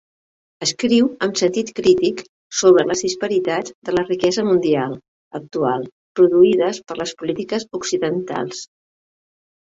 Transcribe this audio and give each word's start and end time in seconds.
Escriu 0.65 1.07
amb 1.25 1.35
sentit 1.39 1.67
crític 1.79 2.21
sobre 2.61 2.85
les 2.91 3.03
disparitats 3.05 3.73
de 3.89 3.93
la 3.97 4.05
riquesa 4.07 4.45
mundial 4.47 4.95
actual 5.41 5.85
produïdes 6.21 6.81
per 6.89 6.97
les 7.03 7.13
polítiques 7.21 7.67
occidentals. 7.81 8.63